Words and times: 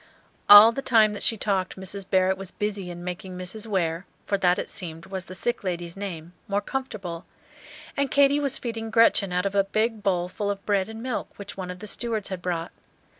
All 0.49 0.71
the 0.71 0.81
time 0.81 1.13
that 1.13 1.21
she 1.21 1.37
talked 1.37 1.75
Mrs. 1.75 2.09
Barrett 2.09 2.35
was 2.35 2.49
busy 2.49 2.89
in 2.89 3.03
making 3.03 3.37
Mrs. 3.37 3.67
Ware 3.67 4.07
for 4.25 4.35
that, 4.35 4.57
it 4.57 4.67
seemed, 4.67 5.05
was 5.05 5.25
the 5.27 5.35
sick 5.35 5.63
lady's 5.63 5.95
name 5.95 6.33
more 6.47 6.59
comfortable; 6.59 7.23
and 7.95 8.09
Katy 8.09 8.39
was 8.39 8.57
feeding 8.57 8.89
Gretchen 8.89 9.31
out 9.31 9.45
of 9.45 9.53
a 9.53 9.63
big 9.63 10.01
bowl 10.01 10.27
full 10.27 10.49
of 10.49 10.65
bread 10.65 10.89
and 10.89 11.03
milk 11.03 11.29
which 11.37 11.55
one 11.55 11.69
of 11.69 11.77
the 11.77 11.85
stewards 11.85 12.29
had 12.29 12.41
brought. 12.41 12.71